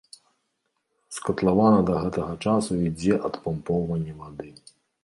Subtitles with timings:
[1.17, 4.51] З катлавана да гэтага часу ідзе адпампоўванне вады.